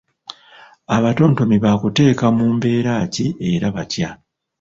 Abatontomi 0.95 1.57
bakuteeka 1.63 2.25
mu 2.37 2.45
mbeera 2.55 2.93
ki 3.13 3.27
era 3.51 3.67
batya? 3.75 4.09